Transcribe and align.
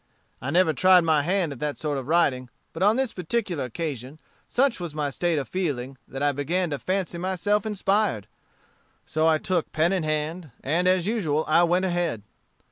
I 0.41 0.49
never 0.49 0.73
tried 0.73 1.03
my 1.03 1.21
hand 1.21 1.51
at 1.51 1.59
that 1.59 1.77
sort 1.77 1.99
of 1.99 2.07
writing 2.07 2.49
but 2.73 2.81
on 2.81 2.95
this 2.95 3.13
particular 3.13 3.65
occasion 3.65 4.19
such 4.49 4.79
was 4.79 4.95
my 4.95 5.11
state 5.11 5.37
of 5.37 5.47
feeling, 5.47 5.95
that 6.07 6.23
I 6.23 6.31
began 6.31 6.71
to 6.71 6.79
fancy 6.79 7.19
myself 7.19 7.67
inspired; 7.67 8.25
so 9.05 9.27
I 9.27 9.37
took 9.37 9.71
pen 9.71 9.93
in 9.93 10.01
hand, 10.01 10.49
and 10.63 10.87
as 10.87 11.05
usual 11.05 11.45
I 11.47 11.61
went 11.65 11.85
ahead. 11.85 12.23